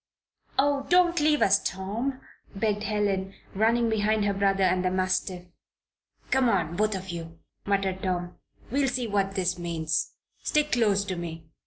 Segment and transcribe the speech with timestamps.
[0.57, 2.21] "Oh, don't leave us, Tom!"
[2.55, 5.45] begged Helen, running behind her brother and the mastiff.
[6.31, 8.35] "Come on both of you!" muttered Tom.
[8.71, 10.13] "We'll see what this means.
[10.41, 11.45] Stick close to me."